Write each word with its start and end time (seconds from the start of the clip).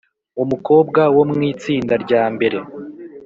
Umukobwa 0.43 1.01
wo 1.15 1.23
mwitsinda 1.31 1.93
ryambere 2.03 2.57